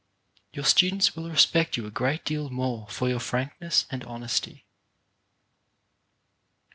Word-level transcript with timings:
Your 0.51 0.65
students 0.65 1.15
will 1.15 1.29
respect 1.29 1.77
you 1.77 1.85
a 1.85 1.91
great 1.91 2.25
deal 2.25 2.49
more 2.49 2.87
for 2.87 3.07
your 3.07 3.19
frankness 3.19 3.85
and 3.91 4.03
honesty. 4.03 4.65